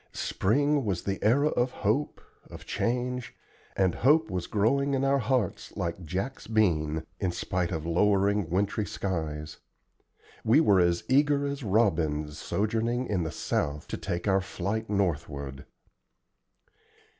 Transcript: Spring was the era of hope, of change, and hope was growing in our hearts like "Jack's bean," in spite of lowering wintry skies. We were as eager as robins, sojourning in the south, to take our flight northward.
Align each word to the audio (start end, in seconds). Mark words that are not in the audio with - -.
Spring 0.13 0.83
was 0.83 1.03
the 1.03 1.23
era 1.23 1.49
of 1.49 1.69
hope, 1.69 2.19
of 2.49 2.65
change, 2.65 3.35
and 3.75 3.93
hope 3.93 4.31
was 4.31 4.47
growing 4.47 4.95
in 4.95 5.03
our 5.05 5.19
hearts 5.19 5.77
like 5.77 6.03
"Jack's 6.03 6.47
bean," 6.47 7.03
in 7.19 7.31
spite 7.31 7.71
of 7.71 7.85
lowering 7.85 8.49
wintry 8.49 8.87
skies. 8.87 9.57
We 10.43 10.59
were 10.59 10.79
as 10.79 11.03
eager 11.07 11.45
as 11.45 11.61
robins, 11.61 12.39
sojourning 12.39 13.05
in 13.05 13.21
the 13.21 13.29
south, 13.31 13.87
to 13.89 13.97
take 13.97 14.27
our 14.27 14.41
flight 14.41 14.89
northward. 14.89 15.67